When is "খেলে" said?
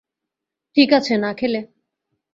1.33-1.61